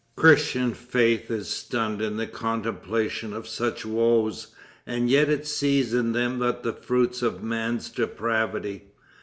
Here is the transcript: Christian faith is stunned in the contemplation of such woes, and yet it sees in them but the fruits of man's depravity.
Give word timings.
Christian 0.15 0.73
faith 0.73 1.29
is 1.29 1.47
stunned 1.47 2.01
in 2.01 2.17
the 2.17 2.25
contemplation 2.25 3.33
of 3.33 3.47
such 3.47 3.85
woes, 3.85 4.47
and 4.87 5.11
yet 5.11 5.29
it 5.29 5.45
sees 5.45 5.93
in 5.93 6.13
them 6.13 6.39
but 6.39 6.63
the 6.63 6.73
fruits 6.73 7.21
of 7.21 7.43
man's 7.43 7.87
depravity. 7.91 8.85